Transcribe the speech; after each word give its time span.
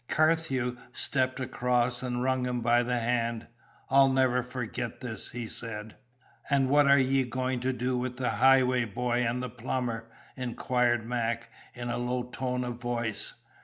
Carthew 0.07 0.77
stepped 0.93 1.39
across 1.39 2.01
and 2.01 2.23
wrung 2.23 2.45
him 2.47 2.61
by 2.61 2.81
the 2.81 2.97
hand. 2.97 3.45
"I'll 3.87 4.09
never 4.09 4.41
forget 4.41 4.99
this," 4.99 5.29
he 5.29 5.45
said. 5.45 5.95
"And 6.49 6.69
what 6.71 6.87
are 6.87 6.97
ye 6.97 7.23
going 7.23 7.59
to 7.59 7.71
do 7.71 7.95
with 7.95 8.17
the 8.17 8.31
Highway 8.31 8.85
boy 8.85 9.17
and 9.19 9.43
the 9.43 9.49
plumber?" 9.51 10.09
inquired 10.35 11.05
Mac, 11.07 11.51
in 11.75 11.91
a 11.91 11.99
low 11.99 12.23
tone 12.23 12.63
of 12.63 12.81
voice. 12.81 13.33